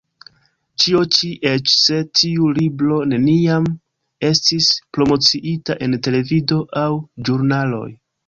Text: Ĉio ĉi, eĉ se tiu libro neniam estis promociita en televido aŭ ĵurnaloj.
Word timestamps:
Ĉio 0.83 1.01
ĉi, 1.17 1.27
eĉ 1.49 1.67
se 1.81 1.97
tiu 2.19 2.47
libro 2.59 2.97
neniam 3.11 3.67
estis 4.31 4.69
promociita 4.99 5.75
en 5.89 5.99
televido 6.09 6.61
aŭ 6.85 6.89
ĵurnaloj. 7.29 7.87